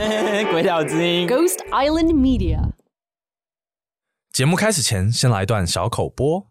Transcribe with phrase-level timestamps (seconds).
[0.50, 2.58] 鬼岛之音，Ghost Island Media。
[4.32, 6.46] 节目开始前，先来一段小口播。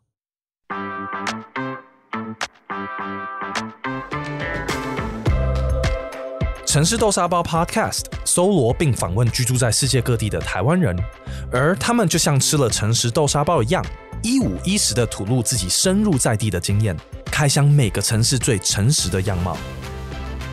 [6.64, 10.96] 城市豆沙包 Podcast 搜罗并访问居住在世界各地的台湾人，
[11.52, 13.84] 而他们就像吃了诚实豆沙包一样，
[14.22, 16.96] 一五一十的吐露自己深入在地的经验，
[17.26, 19.58] 开箱每个城市最诚实的样貌。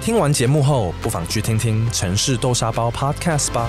[0.07, 3.69] 听完节目后，不妨去听听城市豆沙包 Podcast 吧。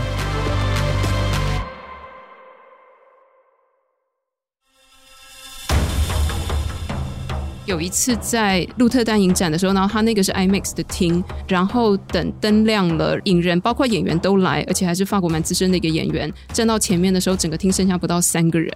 [7.66, 18.72] 有一次在鹿特丹影展的时候，然后他那个是 IMAX 的厅，然后等灯亮了，影人包括演员都来，而且还是法国蛮资深的一个演员站到前面的时候，整个厅剩下不到三个人！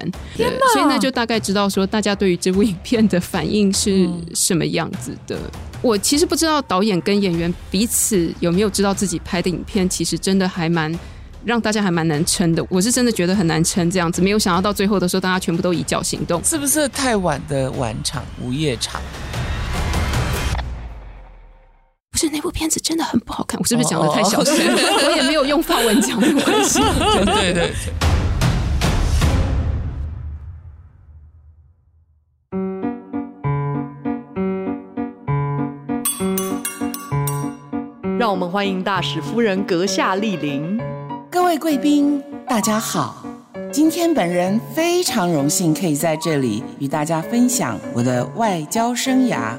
[0.73, 5.37] 所以呢就大概知道说大家对于这部影片的反应是什么样子的。
[5.37, 10.97] 嗯、我其实不知道导演跟演员彼此有没有知道自己拍的影片，其实真的还蛮。
[11.43, 19.01] 让大家还蛮难撑的，我是真的觉得很难撑这样子，没有想到到最后的时候，大家全部都以脚行动，是不是太晚的晚场、午夜场？
[22.11, 24.53] 不是，那部片子真的很不好看，我是不是讲的太小声？
[24.55, 26.79] 哦哦我也没有用法文讲，没关系。
[26.79, 27.73] 对 对对。
[38.21, 40.79] 让我们欢迎大使夫人阁下莅临。
[41.31, 43.25] 各位贵宾，大家好！
[43.73, 49.57] 今天本人非常荣幸可以在这里与大家分享我的外交生涯。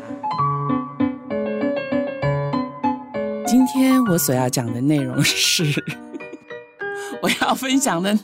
[3.45, 5.65] 今天我所要讲的内容是，
[7.21, 8.17] 我要分享的。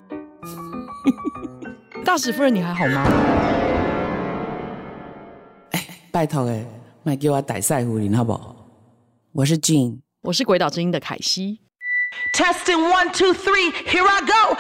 [2.07, 3.05] 大使夫人，你还好吗？
[5.73, 6.65] 哎，拜托哎，
[7.03, 8.55] 卖给我带赛胡林好不好？
[9.33, 9.99] 我是 Jean，
[10.29, 11.59] 我是鬼岛之音的凯西。
[12.35, 14.59] Testing one, two, three, here I go.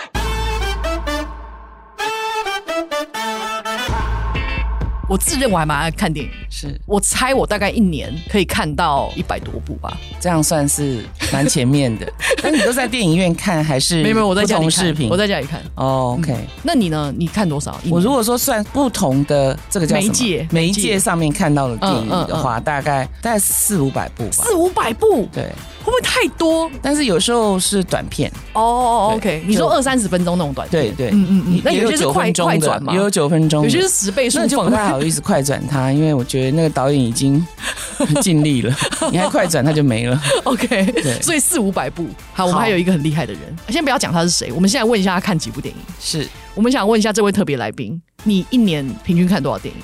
[5.10, 12.10] 我自认我还蛮爱看电影，是我猜我大概一年可以看到一百多部吧，这样算是蛮前面的。
[12.42, 14.02] 那你都在电影院看还是？
[14.02, 15.60] 没有没有，我在家里视频，我在家里看。
[15.74, 16.34] 哦，OK。
[16.62, 17.12] 那你呢？
[17.16, 17.78] 你看多少？
[17.90, 20.08] 我如果说算不同的这个叫什么？
[20.08, 24.44] 媒介，媒介上面看到的电影的话，大概大概四五百部吧。
[24.44, 25.44] 四五百部，对，
[25.82, 26.70] 会不会太多？
[26.80, 28.30] 但是有时候是短片。
[28.52, 29.42] 哦，OK。
[29.46, 30.82] 你说二三十分钟那种短片？
[30.82, 31.62] 对对，嗯嗯嗯。
[31.64, 32.92] 那有些是快快转嘛？
[32.92, 35.92] 也有九分钟，有些是十倍速，那就不太好意思快转它。
[35.92, 37.44] 因为我觉得那个导演已经
[38.22, 38.74] 尽力了，
[39.10, 40.20] 你还快转他就没了。
[40.44, 42.08] OK，对，所以四五百部。
[42.32, 45.80] 好，我们还有一个很厉害的人，先不要讲他是谁，我们现在问一下他看几部电影。
[46.00, 49.80] 是我们想问一下这位特别来宾，你一年平均看多少电影？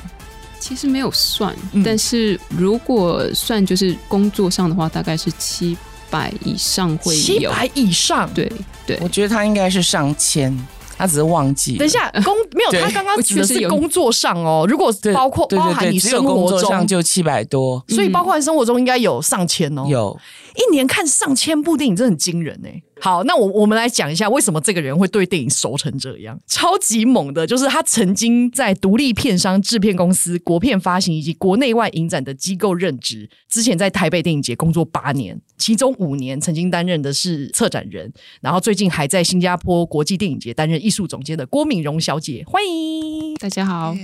[0.60, 5.76] 其实没有算，嗯、但是如果算就是工作上的话，大概是七
[6.08, 7.20] 百以上会有。
[7.20, 8.30] 七百以上？
[8.32, 8.50] 对
[8.86, 10.56] 对，我觉得他应该是上千。
[10.96, 11.76] 他只是忘记。
[11.76, 14.66] 等一下，工 没有，他刚刚指的是工作上哦。
[14.68, 19.84] 如果包括包含你生活中，就七百多，所以包括生活中应该有上千哦。
[19.88, 20.18] 有，
[20.54, 22.82] 一年看上千部电影，这很惊人哎。
[23.00, 33.28] 好，那我我们来讲一下为什么这个人会对电影熟成这样，超级猛的，就是他曾经在独立片商、制片公司、国片发行以及国内外影展的机构任职。
[33.48, 38.10] 之前在台北电影节工作八年，其中五年曾经担任的是策展人，
[38.40, 43.94] 然后最近还在新加坡国际电影节担任艺术总监的郭敏荣小姐，欢迎大家好。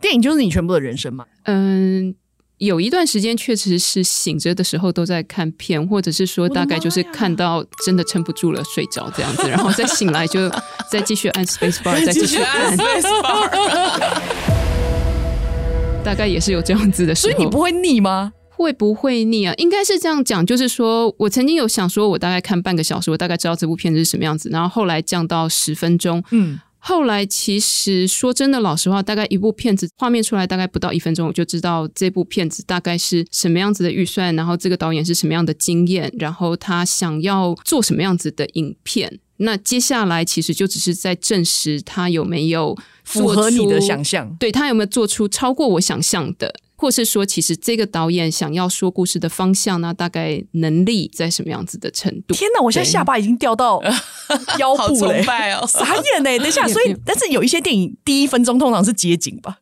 [0.00, 1.24] 电影就是你全部的人生嘛？
[1.44, 2.14] 嗯。
[2.60, 10.46] 有一段时间确实是醒着的时候都在看片，或者是说大概就是看到真的撑不住了睡着这样子，然后再醒来就
[10.92, 13.48] 再继续按 space bar， 再继续按 space bar，
[16.04, 17.32] 大概也是有这样子的时候。
[17.32, 18.34] 所以你不会腻吗？
[18.50, 19.54] 会不会腻啊？
[19.56, 26.60] 应该是这样讲，就是说我曾经有想说，我大概看半个小时，我大概知道这部片子是什么样子，然后后来降到十分钟，嗯。
[26.82, 39.20] 后来其实说真的，老实话，大概一部片子画面出来大概不到一分钟，我就知道这部片子大概是什么样子的预算，然后这个导演是什么样的经验，然后他想要做什么样子的影片。
[39.42, 46.54] 那接下来其实就只是在证实他有没有符合你的想象，对，他有没有做出超过我想象的。
[46.80, 52.32] 或是说，其实这个导演想要说故事的方向呢，大概能力在什么样子的程度？
[52.34, 53.82] 天哪，我现在下巴已经掉到
[54.58, 55.12] 腰部了，
[55.60, 56.38] 哦、 傻眼呢。
[56.38, 59.58] 等一下， 所以，但是有一些电影第一分钟通常是街景吧？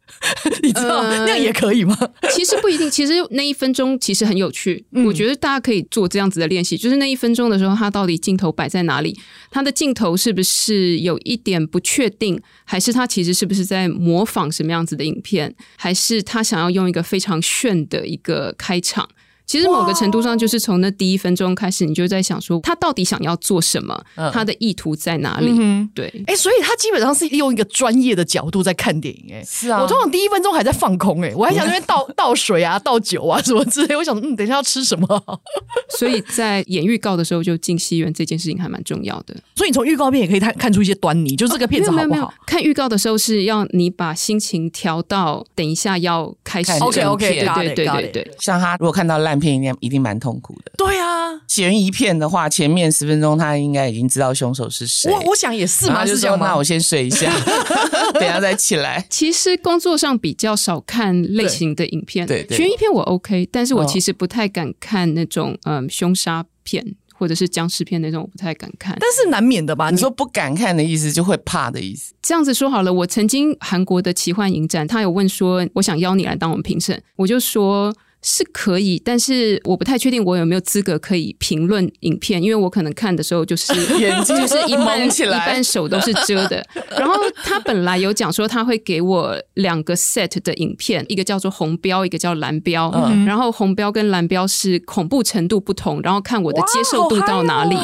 [0.63, 1.99] 你知道、呃、那样也可以吗？
[2.33, 4.87] 其实不一定，其实那一分钟其实很有趣。
[4.93, 9.19] 嗯、我觉得大家可以做这样子的练习，就是那一分钟的时候，他到底镜头摆在哪里？
[9.51, 12.41] 他的镜头是不是有一点不确定？
[12.65, 15.53] 还是他其实是不是在模仿什么样子的影片？
[15.77, 19.09] 还是他想要用一个非常炫的一个开场，
[19.47, 23.99] 其实某个程度上，就是从那第一分钟开始，你就在想说，他到底想要做什么？
[24.31, 25.49] 他的意图在哪里？
[25.51, 29.37] 嗯、对，哎、欸，所以他基本上是用一个专业的角度在看电影、欸。
[29.37, 33.97] 哎，是啊，我通常第一分钟还在放空、欸，哎，我还想那边倒 倒水啊、倒酒啊什么之类。
[33.97, 35.41] 我想，嗯，等一下要吃什么？
[35.99, 39.35] 所以在演预告的时候就进戏院这件事情还蛮重要的。
[39.57, 42.05] 所以你从预告片也可以看看出一些端倪，就是这个片子好不好？
[42.05, 46.73] 哦、没有没有没有，看预告的时候是要你把心情调到等一下要开始。
[46.81, 48.35] OK OK，对对对对对。
[48.41, 50.73] 像他如果看到烂片，一定一定蛮痛苦的。
[50.79, 55.13] 对啊，悬疑片的话，前面十分钟他应该已经知道凶手是谁。
[55.13, 57.31] 我我想也是嘛，就是说那我先睡一下，
[58.15, 59.05] 等下再起来。
[59.11, 66.85] 其实工作上比较少看类型的影片，对，对，悬疑片我 OK，但是我其实不太敢看那种嗯凶杀片
[67.19, 68.97] 或者是僵尸片那种，我不太敢看。
[69.01, 69.91] 但是难免的吧？
[69.91, 72.15] 你说不敢看的意思，就会怕的意思。
[72.23, 77.95] 这样子说好了，我曾经韩国的奇幻影展，他有问说，我想邀你来当我们评审，我就说。
[78.21, 86.65] 是可以，但是我不太确定我有没有资格可以评论影片，因为我可能看的时候就是 眼睛就是 一半起来一半手都是遮的。
[86.91, 92.91] 然后他本来有讲说他会给我两个 set 的影片，一个叫做红标，一个叫蓝标。
[92.95, 97.77] 嗯、然后红标跟蓝标是恐怖程度不同，然后看我的接受度到哪里。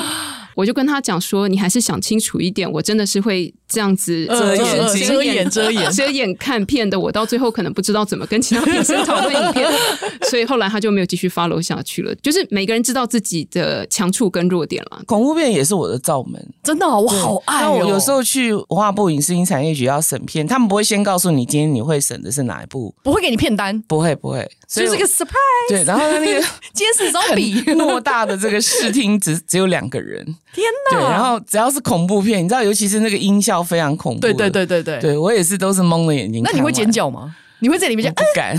[0.56, 6.98] 我就跟他讲说，你还是想清楚一点，我真的是会这样子遮眼睛、遮掩、遮掩、遮掩 看片的。
[6.98, 9.70] 我到最后可能不知道怎么跟其他女生讨论影片，
[10.30, 12.14] 所以后来他就没有继续 follow 下去了。
[12.16, 15.02] 就是每个人知道自己的强处跟弱点了。
[15.06, 17.78] 恐怖片也是我的罩门，真的，我好爱哦。
[17.80, 25.68] 我有时候去文化部影视音产业局要审片，他们不会先告诉你今天你会审的是哪一部，不会给你片单，不会不会，就是个 surprise。
[25.68, 26.40] 对，然后那个
[26.74, 30.24] 今天是总比偌大的这个视听只只有两个人。
[30.54, 30.98] 天哪！
[30.98, 34.20] 对，然后只要是恐怖片，你知道，尤其是那个音效非常恐怖。
[34.20, 36.42] 对对对对对，对我也是都是蒙着眼睛。
[36.44, 37.34] 那你会尖叫吗？
[37.64, 38.14] 你会在里面讲？
[38.14, 38.54] 不敢。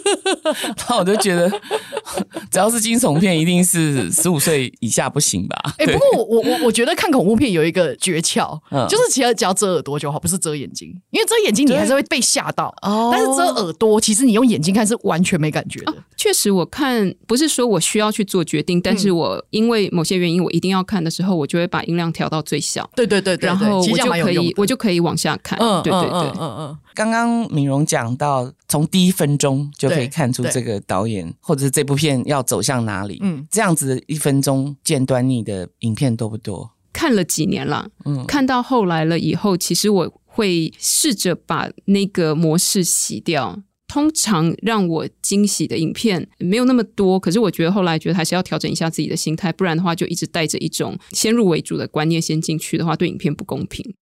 [0.88, 1.50] 那我就觉得，
[2.50, 5.56] 只要是惊悚片，一定是十五岁以下不行吧？
[5.76, 12.74] 哎、欸，不过我我我我觉得看恐怖片有一个诀窍，嗯、就是其实只要遮耳朵就好，不是遮眼睛，因为遮眼睛你还是会被吓到。
[12.80, 13.10] 哦。
[13.12, 15.84] 但是遮耳朵，其实你用眼睛看是完全没感觉
[16.16, 22.88] 确实，我看不是说我需要去做决定，但是我因为某些原因我一定要看的时候，我就会把音量调到最小。
[22.96, 23.46] 对对对对。
[23.46, 25.58] 然后我就可以我就可以往下看。
[25.58, 26.78] 嗯，对对对，嗯嗯，嗯。
[26.94, 33.18] 刚刚敏荣讲到，从第一分钟就可以看出这个导演或者是这部片要走向哪里。
[33.22, 36.70] 嗯，这样子的一分钟见端倪的影片多不多？
[36.92, 43.62] 看了几年了，嗯，看到后来了以后，其实我会试着把那个模式洗掉。
[43.86, 53.94] 通常让我惊喜的影片没有那么多，可是我觉得后来觉得还是要调整一下自己的心态，不然的话就一直带着一种先入为主的观念先进去的话，对影片不公平。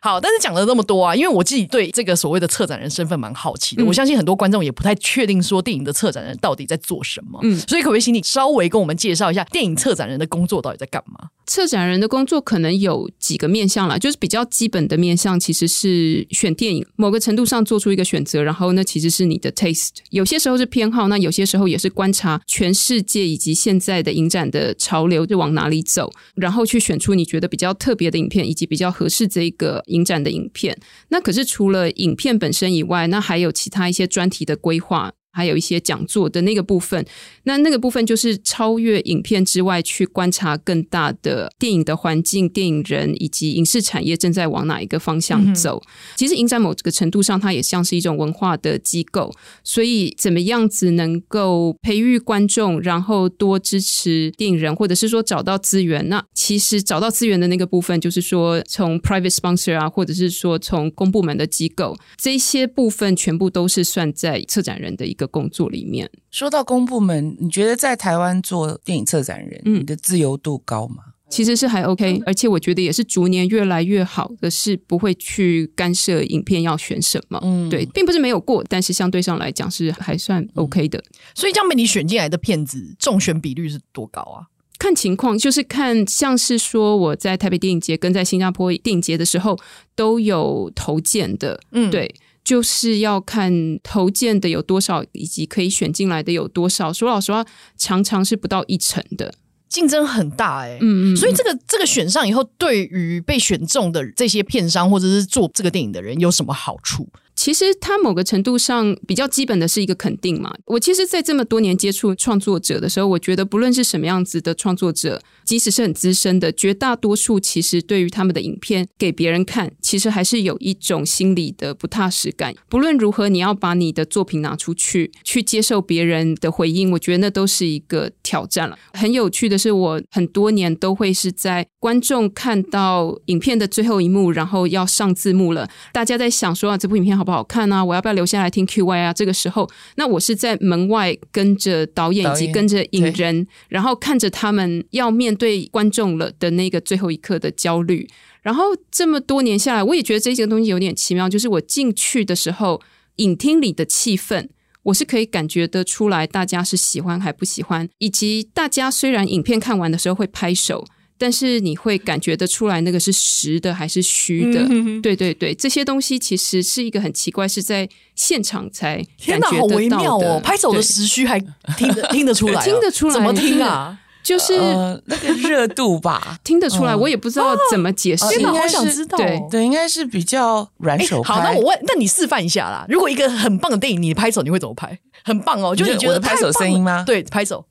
[0.00, 11.30] 好，但是讲了那么多啊，因为我自己对这个所谓的策展人身份蛮好奇的，嗯、我相信很多观众也不太确定说电影的策展人到底在做什么，嗯，所以可不可以请你稍微跟我们介绍一下电影策展人的工作到底在干嘛？
[11.48, 30.78] 策展人的工作可能有几个面向啦，就是比较基本的面向，其实是选电影，某个程度上做出一个选择，然后那其实是你的 taste，有些时候是偏好，那有些时候也是观察全世界以及现在的影展的潮流就往哪里走，然后去选出你觉得比较特别的影片，以及比较合适这一个影展的影片。
[31.08, 35.12] 那可是除了影片本身以外，那还有其他一些专题的规划。
[35.38, 37.06] 还有一些讲座的那个部分，
[37.44, 45.80] 那那个部分就是超越影片之外，去观察更大的电影的环境、电影人以及影视产业正在往哪一个方向走。
[45.86, 56.08] 嗯、其实影展某个程度上，它也像是一种文化的机构，所以怎么样子能够培育观众，然后多支持电影人，或者是说找到资源？
[56.08, 65.27] 那其实找到资源的那个部分，就是说从 private sponsor 啊，或者是说从公部门的机构，这些部分全部都是算在策展人的一个。
[65.28, 70.96] 工作里面，说到公部门，你觉得在台湾做电影策展人，嗯，你的自由度高吗？
[71.30, 77.38] 其实是还 OK，而且我觉得也是逐年越来越好的，是不会去干涉影片要选什么。
[77.42, 81.04] 嗯，对，并不是没有过，但是相对上来讲是还算 OK 的。
[81.34, 84.48] 所以这样被你选进来的片子，中选比率是多高啊？
[84.78, 89.58] 看情况，就是看像是说我在台北电影节跟在新加坡电影节的时候
[89.94, 91.60] 都有投件的。
[91.72, 92.14] 嗯，对。
[92.48, 93.52] 就是要看
[93.82, 96.90] 投件的有多少，以及可以选进来的有多少。
[96.90, 97.44] 说老实话，
[97.76, 99.34] 常常是不到一成的，
[99.68, 100.78] 竞争很大哎、欸。
[100.80, 107.06] 嗯嗯，所以这个这个选上以后，对于被选中的这些片商或者是做这个电影的人有什么好处？
[107.34, 110.52] 其实它某个程度上比较基本的是一个肯定嘛。
[110.64, 122.54] 我其实，在这么多年接触创作者的时候，我觉得不论是什么样子的创作者，即使是很资深的，绝大多数其实对于他们的影片给别人看，其实还是有一种心理的不踏实感。
[122.68, 128.78] 不论如何，你要把你的作品拿出去，去接受别人的回应，我觉得那都是一个挑战了。
[128.92, 137.82] 很有趣的是，我很多年都会是在观众看到影片的最后一幕，然后要上字幕了，大家在想说啊，这部影片好不好看啊？
[137.82, 139.14] 我要不要留下来听 Q&A 啊？
[139.14, 148.06] 这个时候，那我是在门外跟着导演以及跟着影人，然后看着他们要面对观众了的那个最后一刻的焦虑，
[148.42, 151.28] 然后这么多年下来，我也觉得这些东西有点奇妙。
[151.28, 152.82] 就是我进去的时候，
[153.16, 154.48] 影厅里的气氛，
[154.82, 160.84] 我是可以感觉得出来，大家是喜欢还不喜欢，以及大家虽然影片看完的时候会拍手，
[161.16, 164.66] 但是你会感觉得出来那个是实的还是虚的。
[164.70, 169.50] 嗯、对对对，这些东西其实是一个很奇怪，是在现场才感觉得到的。
[169.50, 170.40] 天哪，好微妙哦！
[170.42, 171.38] 拍手的实虚还
[171.76, 173.98] 听得听得出来、哦， 听得出来，怎么听啊？
[174.28, 178.28] 就是、呃、那个热度吧， 听得出来，我也不知道怎么解释。
[178.28, 179.16] 天哪，好想知道。
[179.16, 181.32] 对对，应该是比较软手拍。
[181.32, 182.84] 好，那我问，那你示范一下啦。
[182.90, 184.98] 如果一个很棒的电影，你拍手你会怎么拍？
[185.24, 187.04] 很棒哦，就是你觉得拍手声音吗？
[187.06, 187.64] 对，拍手，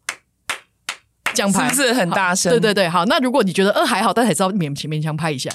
[1.36, 2.52] 这样拍是不是很大声？
[2.52, 3.06] 对对对，好。
[3.06, 5.52] 那如果你觉得呃还好，但还是要勉勉强拍一下。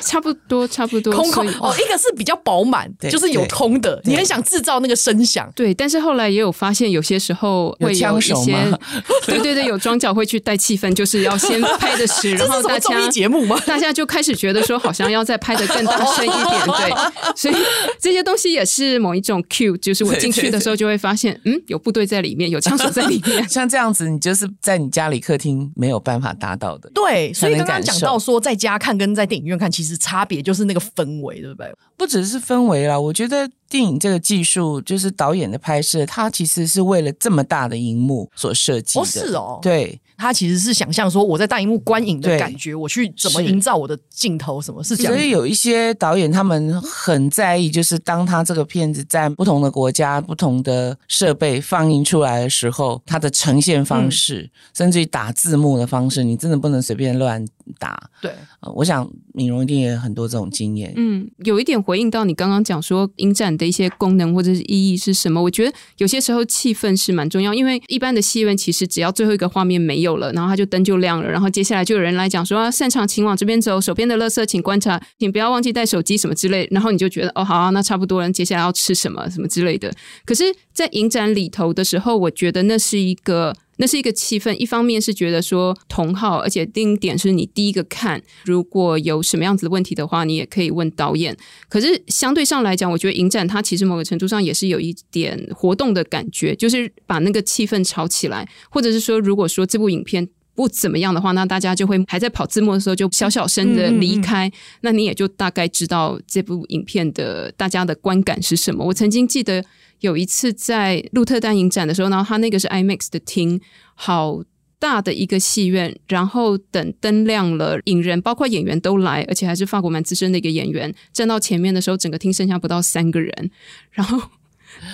[0.00, 5.72] 差不多，差不多，空空哦，一个是比较饱满，就是有空的，你很想制造那个声响，对。
[5.74, 8.54] 但是后来也有发现，有些时候会有一些，
[9.26, 13.60] 对对对，有装脚会去带气氛，就是要先 拍的实，然后大家综艺节目吗？
[13.66, 16.90] 大家就开始觉得说，好像要再拍的更大声一点， 对。
[17.36, 17.54] 所以
[18.00, 26.90] 这些东西也是某一种 cue，就是我进去的时候就会发现，嗯，有部队在里面，有枪手在里面，像这样子，你就是在你家里客厅没有办法达到的。
[26.94, 31.72] 对，所以刚刚讲到说，在家看跟在电影院看，其实差别就是那个氛围，对不对？
[31.96, 39.00] 不只是氛围啦，我觉得电影这个技术，就是导演的拍摄，它其实是为了这么大的荧幕所设计的。
[39.02, 40.00] 哦，是哦，对。
[40.20, 45.14] 他其实是想象说我在大荧幕观影的感觉，我去怎么营造我的镜头，什么是这样？
[45.14, 57.42] 所以有一些导演他们很在意，就是当他这个片子在不同的国家、不同的设备放映出来的时候，它的呈现方式，嗯、甚至于打字幕的方式，你真的不能随便乱
[57.78, 57.98] 打。
[58.20, 60.92] 对，呃、我想敏荣一定也有很多这种经验。
[60.96, 65.42] 嗯，有一点回应到你刚刚讲说影展的一些功能或者是意义是什么？
[65.42, 70.10] 我觉得有些时候气氛是蛮重要，因为一般的戏院其实只要最后一个画面没有。
[70.10, 79.92] 了，然后它就灯就亮了，然后接下来就有人来讲说啊，擅长请往这边走，手边的垃圾请观察，请不要忘记带手机什么之类，然后你就觉得哦，好啊，那差不多了，接下来要吃什么什么之类的。
[80.24, 91.34] 可是，在影展里头的时候，我觉得那是一个那是一个气氛，一方面是觉得说同好，而且另一点是你第一个看，如果有什么样子的问题的话，你也可以问导演。
[91.66, 108.84] 可是相对上来讲，我觉得影展它其实某个程度上也是有一点活动的感觉，就是把那个气氛炒起来，或者是说，如果说这部影片不怎么样的话，那大家就会还在跑字幕的时候就小小声的离开，嗯嗯嗯，那你也就大概知道这部影片的大家的观感是什么。
[108.84, 109.64] 我曾经记得。
[110.00, 113.60] 有一次在鹿特丹影展的时候，然后他那个是 IMAX 的厅，
[113.94, 114.42] 好
[114.78, 115.94] 大的一个戏院。
[116.08, 123.50] 然后等灯亮了，影人包括演员都来，而且还是法国蛮资深的一个演员站到前面的时候，整个厅剩下不到三个人。
[123.90, 124.20] 然后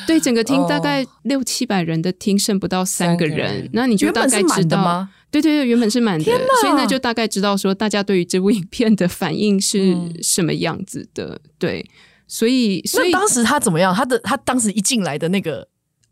[0.06, 6.24] 对整个厅大概六七百人的厅剩不到三个人，那你就大概知道，对对对，原本是满的，
[6.60, 11.90] 所以那就大概知道说大家对于这部影片的反应是什么样子的，嗯、对。
[12.26, 13.94] 所以，所以当时他怎么样？
[13.94, 15.68] 他的他当时一进来的那个，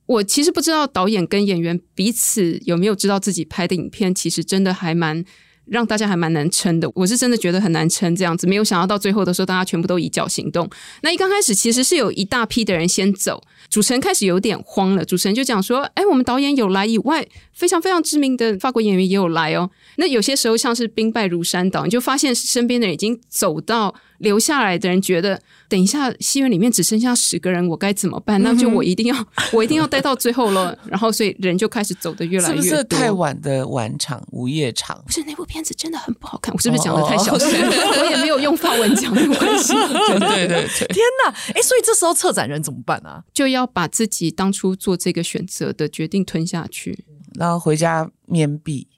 [0.07, 5.25] 我其实不知道导演跟演员彼此有没有知道自己拍的影片，其实真的还蛮。
[5.67, 10.69] 让大家还蛮难撑的，我是真的觉得很难撑这样子，没有想到到最后的时候，大家全部都以脚行动。
[11.01, 15.03] 那一刚开始其实是有一大批的人先走，主持人开始有点慌了。
[15.03, 28.43] 主持人就讲说：“哎，我们导演有来以外，非常非常知名的法国演员也有来哦。”那有些时候像是兵败如山倒，你就发现身边的人已经走到留下来的人觉得，等一下戏院里面只剩下十个人，我该怎么办？
[28.43, 30.77] 那就我一定要， 我一定要待到最后了。
[30.87, 32.63] 然后所以人就开始走的越来越多。
[32.63, 35.03] 是不是太晚的晚场、午夜场？
[35.07, 37.49] 不是那部片子真的很不好看，我是不是讲的太小声？
[37.51, 39.73] 我也没有用法文讲，没有关系。
[39.75, 41.35] 对对对，天哪！
[41.55, 43.23] 哎，所以这时候策展人怎么办啊？
[43.33, 47.05] 就要把自己当初做这个选择的决定吞下去，
[47.35, 48.89] 然后回家面壁。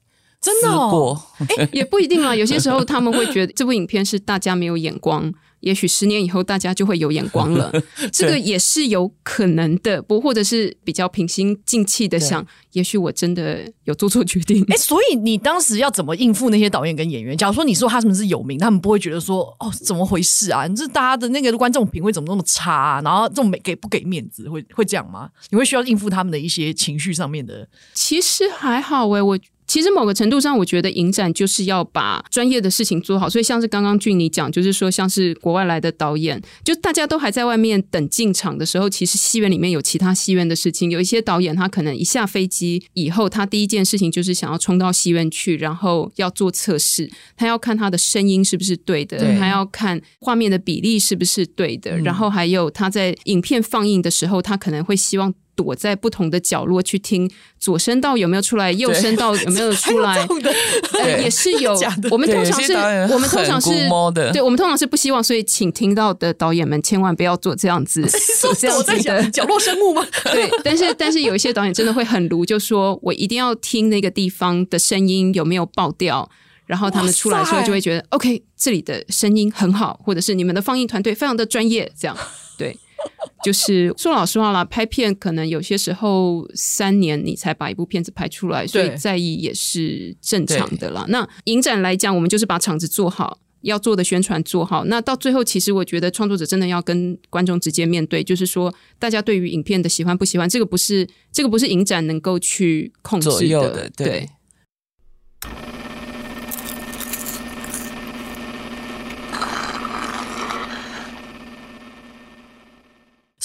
[0.47, 1.21] 真的哦，
[1.59, 2.35] 哎，也不一定啊。
[2.35, 5.33] 有些时候他们会觉得这部影片是大家没有眼光。
[5.61, 7.73] 也许十年以后大家就会有眼光了，
[8.13, 10.01] 这个也是有可能的。
[10.01, 14.65] 不，或者是比较平心静气的想，也许我真的有做错决定。
[14.69, 17.37] 哎，所以你当时要怎么应付那些导演跟演员？
[17.37, 20.69] 假如说你说他们是有名，他们不会觉得说哦，怎么回事啊？
[20.69, 23.01] 你这大家的那个观众品味怎么那么差啊？
[23.03, 25.29] 然后这种没给不给面子，会会这样吗？
[25.51, 27.67] 你会需要应付他们的一些情绪上面的？
[27.95, 29.37] 其实还好哎，我。
[29.67, 33.29] 其实某个程度上，我觉得影展就是要把专业的事情做好。
[33.29, 40.91] 所以像是刚刚俊你讲，就是说像是国外来的导演，就大家都还在外面等进场的时候，其实戏院里面有其他戏院的事情。
[40.91, 55.35] 有一些导演他可能一下飞机以后，他第一件事情就是想要冲到戏院去，然后要做测试，他要看他的声音是不是对的，对他要看画面的比例是不是对的，嗯、然后还有他在影片放映的时候，他可能会希望。
[55.57, 60.25] 躲在不同的角落去听左声道有没有出来，右声道有没有出来？
[61.01, 61.75] 呃，也是有。
[62.11, 62.73] 我们通常是，
[63.11, 63.89] 我们通常是，
[64.33, 68.07] 对，我们通常是不希望，所以请听到的导演们千万不要做这样子，
[68.39, 70.07] 做这样子的角落生物吗？
[70.25, 76.29] 对，但是但是有一些导演真的会很卢，就说我一定要听那个地方的声音有没有爆掉，
[76.67, 82.17] 然后他们出来的时候就会觉得 OK，这里的声音很好，或者是你们的放映团队非常的专业，这样
[82.59, 82.77] 对。
[83.45, 91.05] 就是说老实话啦，拍片可能有些时候三年你才把一部片子拍出来，所以在意也是正常的啦。
[91.09, 94.85] 那影展来讲，我们就是把场子做好，要做的宣传做好。
[94.87, 104.07] 那到最后，其实我觉得创作者真的要跟观众直接面对，就是说大家对于影片的喜欢不喜欢，这个不是这个不是影展能够去控制的，的对。
[104.07, 104.29] 对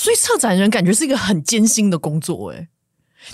[0.02, 2.68] 所以策展人感觉是一个很艰辛的工作，诶，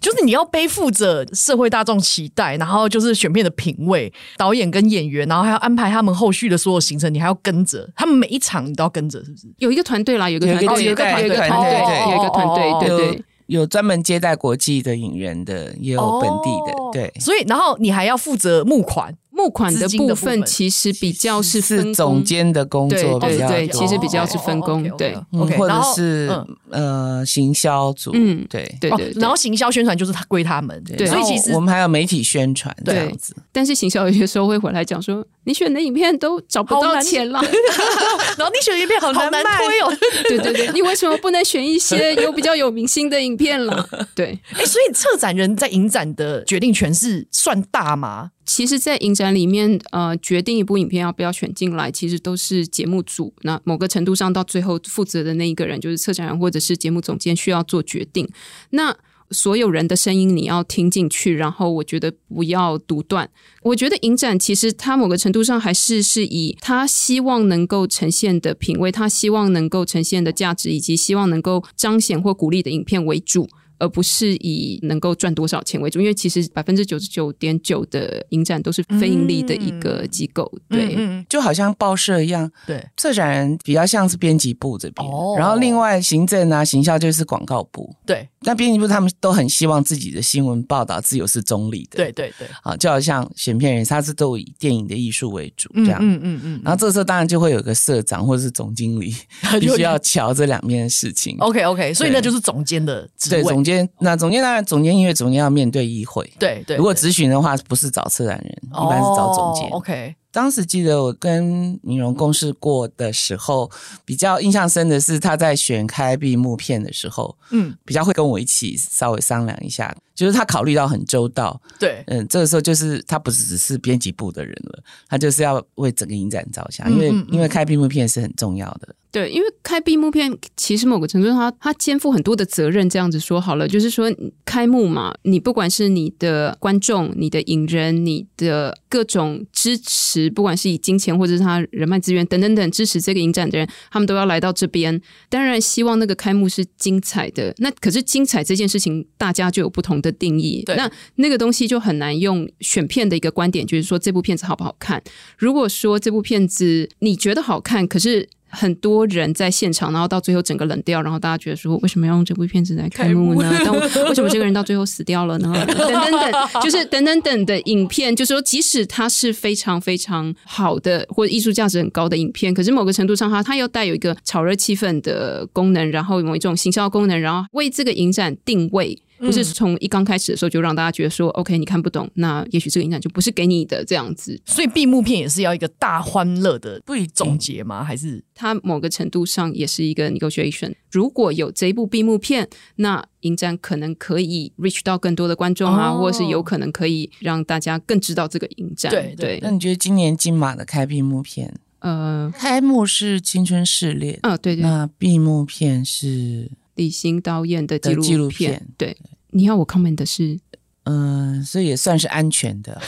[0.01, 9.47] 就是你要背负着社会大众期待，然后就是选片的品味、导演跟演员，然后还要安排他们后续的所有行程，你还要跟着他们每一场，你都要跟着，是不是？
[9.59, 13.23] 有一个团队啦，有一个团队，有一个团队，有一个团队，有一个团队，对对。
[13.47, 17.13] 有专门接待国际的影人的，也有本地的，对。
[17.17, 19.15] 所以，然后你还要负责募款。
[19.37, 26.29] 募款的部分其实比较是分总监的工作，对对对，其实比较是分工，对，或者是
[26.71, 28.67] 呃行销组，嗯，对。
[28.81, 33.35] 对对，然后行销宣传就是他归他们，对，所以其实我们还有媒体宣传这样子。
[33.51, 37.39] 但是行销有些时候会回来讲说，你选的影片都找不到钱了，
[38.37, 43.87] 然后你选的影片好难推哦，对对对，你为什么不能选一些有比较有明星的影片了？
[44.15, 48.31] 对， 哎，所以策展人在影展的决定权是算大吗？
[48.47, 53.33] 其实，在影展里面，呃，决定一部影片要不要选进来，其实都是节目组。
[53.41, 58.25] 那某个程度上，到最后负责的那一个人，就是策展人或者是节目总监，需要做决定。
[58.69, 58.95] 那
[59.31, 63.29] 所有人的声音你要听进去，然后我觉得不要独断。
[63.63, 73.49] 我觉得影展其实它某个程度上还是是以他希望能够呈现的品味，他希望能够呈现的价值，以及希望能够彰显或鼓励的影片为主。
[73.79, 99.13] 而不是以能够赚多少钱为主，因为其实百分之九十九点九的影展都是非盈利的一个机构，嗯、对、嗯，就好像报社一样，对，策展人比较像是编辑部这边，哦，然后另外行政啊、行销就是广告部，对，那编辑部他们都很希望自己的新闻报道自由是中立的，对对对，啊，就好像选片人，他是都以电影的艺术为主，这样，嗯嗯嗯，然后这个时候当然就会有个社长或者是总经理，
[99.59, 110.15] 必须要瞧这两面的事情，OK OK，所以那就是总监的职位，对，总监，那总监当然总监，因为总监要面对议会，对对，如果咨询的话，不是找策展人，一般是找总监，OK。
[110.31, 113.71] 当时记得我跟宁荣共事过的时候，
[114.05, 128.95] 比较印象深的是他在选开闭幕片的时候，嗯，比较会跟我一起稍微商量一下，就是他考虑到很周到，对，嗯，这个时候就是他不是只是编辑部的人了，他就是要为整个影展着想，因为嗯嗯嗯因为开闭幕片是很重要的。
[129.09, 132.87] 对，因为开闭幕片其实某个程度上，他他肩负很多的责任。
[132.89, 134.11] 这样子说好了，就是说
[134.45, 145.01] 开幕嘛，你不管是你的观众、你的影人、你的各种支持，不管是以金钱或者是他人脉资源等等等支持这个影展的人，他们都要来到这边。
[145.29, 147.53] 当然，希望那个开幕是精彩的。
[147.57, 150.63] 那可是精彩这件事情，大家就有不同的定义。
[150.65, 155.01] 对，那那个东西就很难用选片的一个观点，就是说这部片子好不好看。
[155.37, 158.29] 如果说这部片子你觉得好看，可是。
[158.49, 163.53] 很多人在现场，然后到最后整个冷掉，然后大家觉得说，为什么要用这部片子来开幕呢？
[163.61, 165.53] 但为什么这个人到最后死掉了呢？
[165.67, 178.97] 等等等，就是等等等的影片，就是说，即使它是非常非常好的或者艺术价值很高的影片，可是某个程度上，它它又带有一个炒热气氛的功能，然后某一种行销功能，然后为这个影展定位。
[179.19, 184.39] 不是从一刚开始的时候就让大家觉得说、嗯、OK，你看不懂，那也许这个影展就不是给你的这样子。
[184.45, 187.83] 所以闭幕片也是要一个大欢乐的不总结吗？
[187.83, 190.73] 还是它某个程度上也是一个 negotiation？
[190.91, 198.91] 如果有这一部闭幕片，那影展可能可以 reach 到更多的观众啊，哦、或者是有可能可以让大家更知道这个影展。
[198.91, 199.39] 对对。
[199.41, 204.61] 那你觉得今年金马的开闭幕片，呃，开幕是《青春试炼》嗯、哦，对对。
[204.61, 206.51] 那闭幕片是？
[206.77, 208.67] 李行导演的纪录片，纪录片。
[208.77, 208.95] 对，
[209.31, 210.39] 你要我 comment 的是，
[210.87, 212.81] 嗯，所以也算是安全的。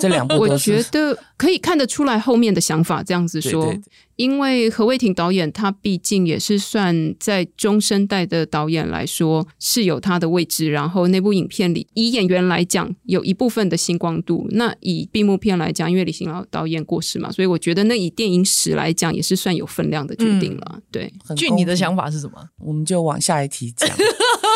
[0.00, 3.02] 这两部我觉得可以看得出来后面的想法。
[3.02, 3.82] 这样子说，对对对
[4.16, 10.70] 因为何卫庭导演他毕竟也是算在中生代的导演来说是有他的位置。
[10.70, 14.46] 然后那部影片里，以演员来讲，有一部分的星光度。
[14.50, 20.72] 那以闭幕片来讲，因为李行老导演过世嘛，所以我觉得那以电影史来讲，也是算有分量的决定了。
[20.74, 22.34] 嗯、对，据你的想法是什么？
[22.58, 23.88] 我们就往下一题讲。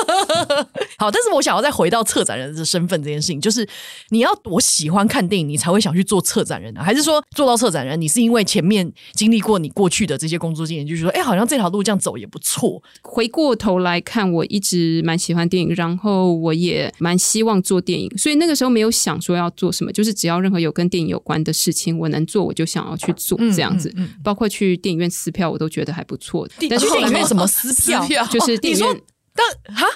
[0.99, 3.67] 好，但是我想要再回到策展人的身份这件事情，就是
[4.11, 6.83] 你要多喜欢看电影，你才会想去做策展人呢？
[6.83, 12.83] 还是说做到策展人，你是因为前面经历过你过去的这些工作经验，就是说，哎，好像这条路这样走也不错。
[13.03, 23.89] 回过头来看，我一直蛮喜欢电影，然后我也蛮希望做电影，所以那个时候没有想说要做什么，就是只要任何有跟电影有关的事情我能做，我就想要去做这样子。
[23.97, 26.49] 嗯嗯嗯、包括去电影院撕票，我都觉得还不错。
[26.69, 27.47] 但是电影院什么？
[27.47, 27.73] 撕
[28.07, 29.01] 票就是电影院。
[29.37, 29.87] 但哈，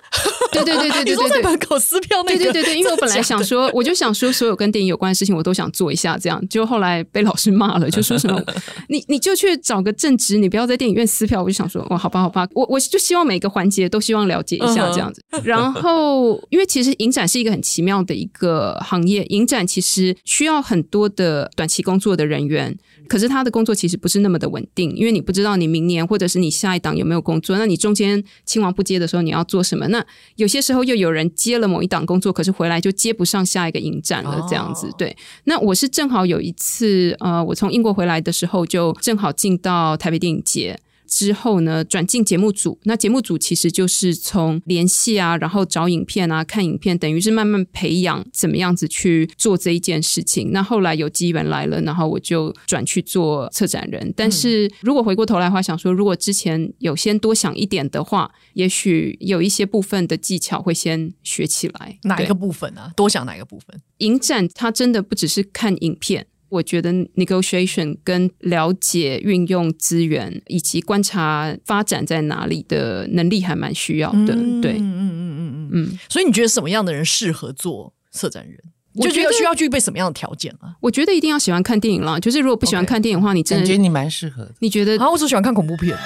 [0.50, 8.42] 对对对对对对，对，在门口撕票那个，对对对对，因为我本来想说，我就想说，所有跟电影有关的事情我都想做一下，这样，就后来被老师骂了，就说什么，
[8.88, 11.40] 你你就去找个正职，你不要在电影院撕票。
[11.40, 15.22] 我就想说，哦，好吧好吧，我我就希望每个环节都希望了解一下这样子。
[15.44, 22.76] 然后，因为其实影展是一个很奇妙的一个行业，影展其实需要很多的短期工作的人员。
[23.08, 27.56] 可是他的工作其实不是那么的稳定，因为你不知道你明年或者是你下一档有没有工作。
[27.56, 29.88] 那你中间青黄不接的时候，你要做什么？
[29.88, 30.04] 那
[30.36, 34.88] 有些时候又有人接了某一档工作，可是回来就接不上下一个影展了，这样子。
[34.98, 40.78] 对，那我是正好有一次，呃，我从英国回来的时候，就正好进到台北电影节。
[41.08, 42.78] 之后呢，转进节目组。
[42.84, 50.52] 那节目组其实就是从联系啊，然后找影片啊，看影片，等于是慢慢培养怎么样子去做这一件事情。
[50.52, 54.12] 那后来有机缘来了，然后我就转去做策展人。
[54.14, 61.98] 但是如果回过头来的话，想说如果之前有先多想一点的话，也许有一些部分的技巧会先学起来。
[62.02, 62.82] 哪一个部分呢？
[62.82, 62.92] 啊？
[62.94, 63.80] 多想哪一个部分？
[63.98, 66.26] 影展它真的不只是看影片。
[66.48, 74.34] 我觉得 negotiation 跟了解运用资源以及观察发展在哪里的能力还蛮需要的。
[74.34, 75.98] 嗯、对，嗯嗯嗯嗯嗯。
[76.08, 78.58] 所以你觉得什么样的人适合做策展人？
[79.00, 80.74] 就觉得需要具备什么样的条件啊？
[80.80, 82.18] 我觉得一定要喜欢看电影啦。
[82.18, 84.52] 就是如果不喜欢看电影的话，okay, 你真的感觉你蛮适合的。
[84.58, 84.98] 你觉得？
[84.98, 85.96] 啊，我只喜欢看恐怖片。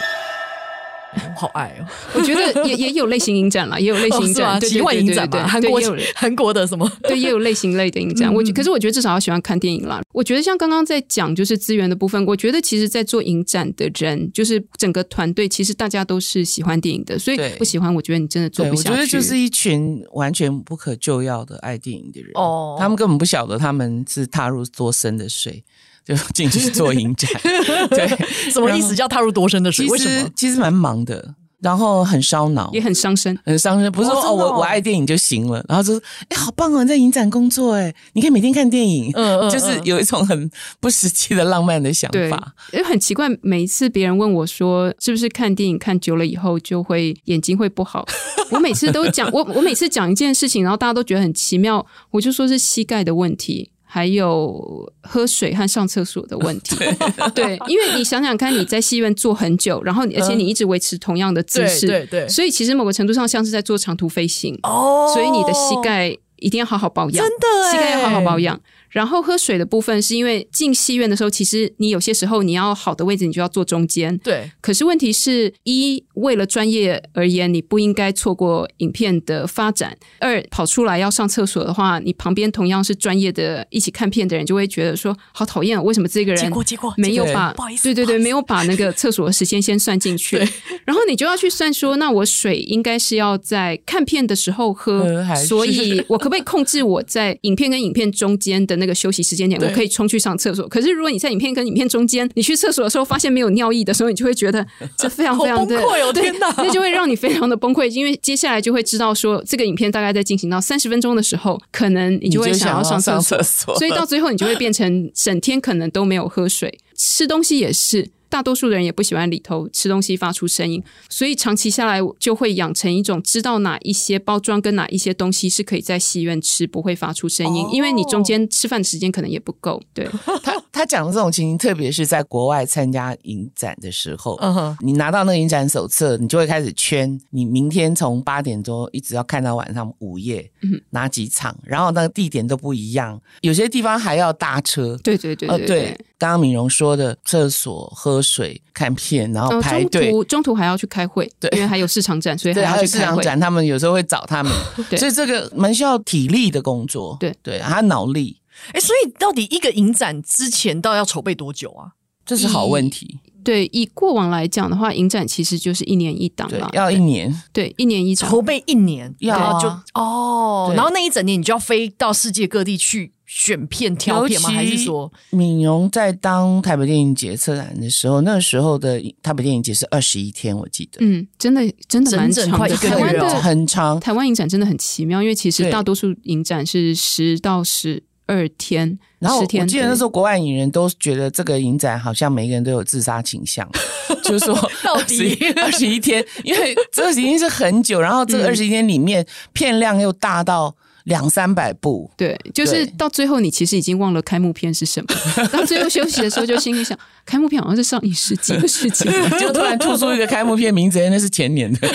[1.36, 1.86] 好爱哦！
[2.14, 6.90] 我觉得也也有类型影展啦， 也有类型影展，奇幻影展吧，韩国有 韩国的什么？
[7.02, 8.32] 对，也有类型类的影展。
[8.32, 10.00] 我可是我觉得至少要喜欢看电影啦。
[10.12, 18.88] 我觉得像刚刚在讲就是资源的部分，我觉得其实，在做影展的人，就是整个团队，其实大家都是喜欢电影的，所以不喜欢，我觉得你真的做不下去。
[18.90, 25.62] 我觉得就是一群完全不可救药的爱电影的人哦，他们根本不晓得他们是踏入多深的水。
[26.04, 27.30] 就进去做影展，
[27.90, 28.08] 对，
[28.50, 28.94] 什么意思？
[28.94, 29.86] 叫踏入多深的水？
[29.86, 30.28] 为什么？
[30.34, 33.90] 其实蛮忙的，然后很烧脑，也很伤身，很伤身。
[33.92, 42.52] 不是说哦，我我爱电影就行了，然后就说，哎，好棒哦，你在影展工作，哎，你可以每天看电影，嗯嗯，就是有一种很不实际的浪漫的想法。
[42.72, 48.04] 也很奇怪，每一次别人问我说，是不是看电影看久了以后就会眼睛会不好？
[48.50, 53.70] 我每次都讲，我我每次讲一件事情，然后大家都觉得很奇妙，我就说是膝盖的问题。
[53.94, 56.76] 还有喝水和上厕所的问题，
[57.34, 68.58] 对，因为你想想看，你在戏院坐很久，然后而且你一直维持同样的姿势，对对，所以其实某个程度上像是在做长途飞行哦，所以你的膝盖一定要好好保养，真的，膝盖要好好保养。
[68.92, 74.16] 然后喝水的部分是因为进戏院的时候，其实你有些时候你要好的位置，你就要坐中间。
[74.18, 74.50] 对。
[74.60, 86.52] 可是问题是，一为了专业而言，你不应该错过影片的发展；二跑出来要上厕所的话，你旁边同样是专业的一起看片的人就会觉得说好讨厌，为什么这个人
[86.96, 90.36] 没有把不好意思对对对没有把那个厕所的时间先算进去？
[90.84, 100.66] 然后你就要去算说，那我水应该是要在看片的时候喝，所以我可不可以控制我在影片跟影片中间的那个休息时间点，我可以冲去上厕所。
[100.66, 104.66] 可是如果你在影片跟影片中间，你去厕所的时候发现没有尿意的时候，你就会觉得
[104.98, 106.12] 这非常非常的崩溃哦！
[106.12, 118.10] 天哪， 那就会让你非常的崩溃，因为接下来就会知道说，这个影片大概在进行到三十分钟的时候，可能你就会想要上厕所，所以到最后你就会变成整天可能都没有喝水，吃东西也是。
[118.32, 129.82] 大多数的人也不喜欢里头吃东西发出声音，所以长期下来就会养成一种知道哪一些包装跟哪一些东西是可以在戏院吃不会发出声音，哦、因为你中间吃饭的时间可能也不够。
[129.92, 130.08] 对，
[130.42, 144.98] 他他讲的这种情形，特别是在国外参加影展的时候，嗯哼，你拿到那个影展手册，你就会开始圈，你明天从八点钟一直要看到晚上午夜，嗯，哪几场，然后那个地点都不一样，有些地方还要搭车。
[145.04, 152.86] 对对对对，对，对，刚刚敏荣说的，厕所、喝水、看片，然后排队，中途中途还要去开会，对，因为还有市场展，所以还要去开会。
[152.86, 154.52] 市场展，他们有时候会找他们，
[154.88, 157.34] 对，所以这个蛮需要体力的工作，对。
[157.42, 158.38] 对，还有脑力。
[158.72, 161.92] 哎，所以到底一个影展之前到底要筹备多久啊？
[162.24, 163.18] 这是好问题。
[163.42, 169.68] 对，以过往来讲的话，影展其实就是一年一档嘛，要一年，对，一年一场，筹备一年，要啊，就
[170.00, 174.48] 哦，然后那一整年你就要飞到世界各地去选片挑片吗？
[174.48, 183.98] 还是说，敏荣在当台北电影节策展的时候，那时候的台北电影节是二十一天，我记得，嗯，真的真的蛮长的，整整快一个月哦，很长。
[183.98, 188.04] 台湾影展真的很奇妙，因为其实大多数影展是十到十。
[188.26, 193.68] 二天，然后我记得那时候国外影人都觉得这个影展好像每个人都有自杀倾向，
[194.22, 195.36] 就是说到底？
[195.56, 211.88] 二十一天，因为这已经是很久，然后这个二十一天里面片量又大到两三百部，对，就是到最后你其实已经忘了开幕片是什么， 到最后休息的时候就心里想，开幕片好像是上一世纪的事情， 就突然吐出一个开幕片名字，那是前年的。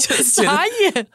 [0.00, 1.06] 就是傻眼，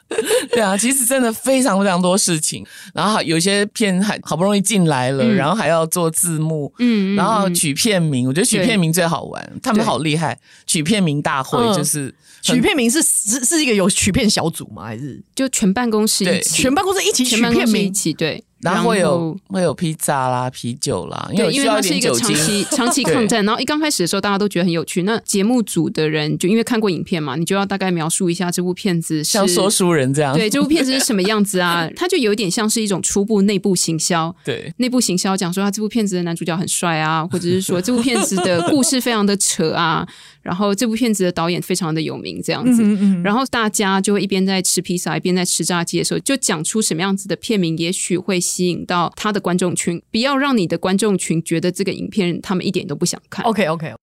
[0.51, 14.83] 对啊，其实真的非常非常多事情，然后有些片还好不容易进来了，嗯、然后还要做字幕，嗯，然后取片名，我觉得取片名最好玩，他们好厉害，取片名大会就是、嗯、取片名是是是一个有取片小组吗？
[14.85, 15.21] 还是？
[15.35, 18.43] 就全办公室一起，全办公室一起取片名一起对。
[18.73, 23.43] 然后会有会有披萨啦、啤酒啦，因为因为它是一个长期 长期抗战。
[23.45, 25.03] 然后一刚开始的时候，大家都觉得很有趣。
[25.03, 30.35] 那节目组的人就因为看过影片嘛，你就要大概描述一下这部片子，像说书人这样。
[30.35, 31.89] 对，这部片子是什么样子啊？
[31.95, 34.35] 它就有点像是一种初步内部行销。
[34.43, 40.07] 对，内部行销讲说，他这部片子的男主角很帅啊，或者是说这部片子的故事非常的扯啊。
[40.41, 42.81] 然后这部片子的导演非常的有名，这样子。
[42.81, 43.23] 嗯嗯。
[43.23, 50.01] 然后大家就会一边在吃披萨，一边在吃炸鸡的时候，就讲出什么样子的片名，也许会吸引到他的观众群。
[50.11, 53.45] 不要让你的观众群觉得这个影片他们一点都不想看。
[53.45, 53.93] OK OK。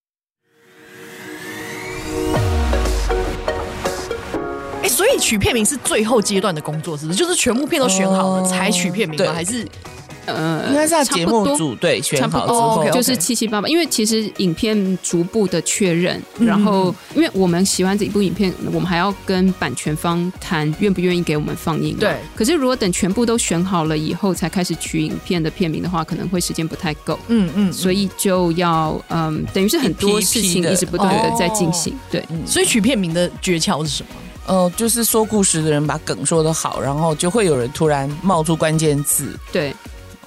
[4.81, 7.19] 哎，所以取片名是最后阶段的工作，是不是？
[7.19, 9.33] 就是全部片都选好了、哦、才取片名吗？
[9.33, 9.67] 还是？
[10.25, 13.67] 呃，应该是在节目组对选好之后，就是七七八八。
[13.67, 21.95] 因为其实影片逐步的确认，然后因为我们喜欢这一部影片，我们还要跟版权方谈愿不愿意给我们放映。
[21.97, 22.15] 对。
[22.35, 27.17] 可是如果等全部都选好了以后才开始取影片的片名的话，可能会时间不太够。
[27.27, 27.73] 嗯嗯。
[27.73, 31.97] 所以就要嗯，等于是很多事情一直不断的在进行。
[32.11, 32.23] 对。
[32.45, 34.09] 所以取片名的诀窍是什么？
[34.47, 39.37] 呃，就是说故事的人把梗说的好，然后就会有人突然冒出关键字。
[39.51, 39.73] 对。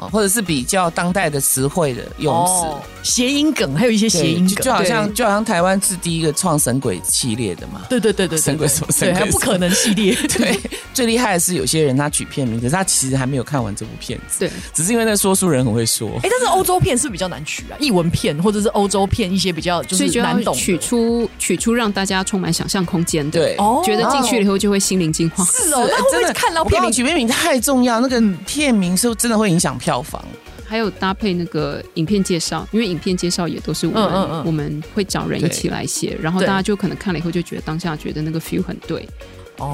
[0.07, 7.83] 或者是比较当代的词汇的用词，哦、谐音梗，还有一些谐音梗，就，就好像就好像台湾是第一个创神鬼系列的嘛。
[7.89, 10.15] 对对对对，神鬼什么神鬼还不可能系列。
[10.37, 10.59] 对，
[10.95, 14.41] 最厉害的是有些人他取片名，可是他其实还没有看完这部片子。
[14.41, 16.09] 对，只是因为那说书人很会说。
[16.23, 23.41] 哎，但是欧洲片是比较难取啊，译文片或者是欧洲片一些比较就是难懂，取出取出让大家充满想象空间的。
[23.41, 25.45] 对，觉得进去了以后就会心灵净化。
[25.45, 30.23] 是哦，那会不会看到片名取片名太重要，那个片名是不真的会影响票房。
[30.67, 34.43] 还有搭配那个影片介绍，因为影片介绍也都是我们嗯嗯嗯。
[34.45, 39.09] 我们会找人一起来写，然后大家就可能看了以后就觉得当下觉得那个 feel 很对，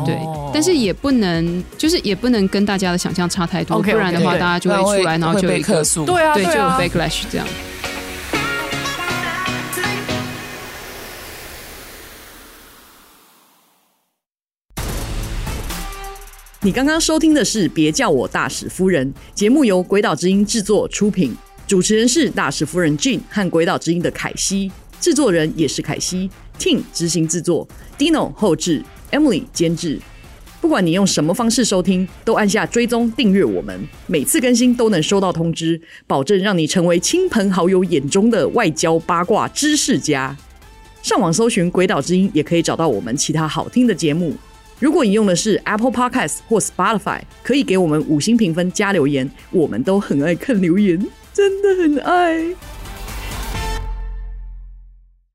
[0.07, 0.16] 对，
[0.53, 7.46] 但是也不能就是也不能跟大家的想象差太多，okay, okay, 不然的话大家就会出来，然后就有一个对啊，对啊对，就有 backlash 这样。
[16.64, 30.00] 你刚刚收听的是《别叫我大使夫人》节目，由鬼岛之音制作出品，主持人是大使夫人 Jin 和鬼岛之音的凯西，制作人也是凯西，Tin 执行制作，Dino 后制，Emily 监制。
[30.62, 40.35] 不管你用什么方式收听，都按下追踪订阅我们，每次更新都能收到通知，保证让你成为亲朋好友眼中的外交八卦知识家。
[41.03, 44.35] 上网搜寻鬼岛之音，也可以找到我们其他好听的节目。
[44.78, 50.98] 如果你用的是 Apple Podcast 或 Spotify，可以给我们五星评分加留言，我们都很爱看留言，
[51.32, 52.44] 真的很爱。